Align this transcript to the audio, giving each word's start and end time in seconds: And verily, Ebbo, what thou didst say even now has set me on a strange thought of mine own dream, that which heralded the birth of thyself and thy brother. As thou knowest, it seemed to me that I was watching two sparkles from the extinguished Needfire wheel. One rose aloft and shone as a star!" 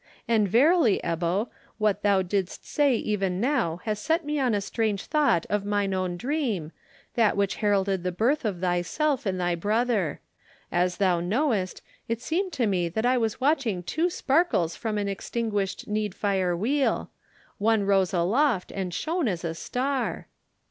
And 0.27 0.47
verily, 0.49 0.99
Ebbo, 1.03 1.49
what 1.77 2.01
thou 2.01 2.23
didst 2.23 2.65
say 2.65 2.95
even 2.95 3.39
now 3.39 3.81
has 3.83 3.99
set 3.99 4.25
me 4.25 4.39
on 4.39 4.55
a 4.55 4.59
strange 4.59 5.05
thought 5.05 5.45
of 5.47 5.63
mine 5.63 5.93
own 5.93 6.17
dream, 6.17 6.71
that 7.13 7.37
which 7.37 7.57
heralded 7.57 8.01
the 8.03 8.11
birth 8.11 8.43
of 8.43 8.61
thyself 8.61 9.27
and 9.27 9.39
thy 9.39 9.53
brother. 9.53 10.19
As 10.71 10.97
thou 10.97 11.19
knowest, 11.19 11.83
it 12.07 12.19
seemed 12.19 12.51
to 12.53 12.65
me 12.65 12.89
that 12.89 13.05
I 13.05 13.19
was 13.19 13.39
watching 13.39 13.83
two 13.83 14.09
sparkles 14.09 14.75
from 14.75 14.95
the 14.95 15.07
extinguished 15.11 15.87
Needfire 15.87 16.57
wheel. 16.57 17.11
One 17.59 17.83
rose 17.83 18.11
aloft 18.11 18.71
and 18.71 18.91
shone 18.91 19.27
as 19.27 19.43
a 19.43 19.53
star!" 19.53 20.25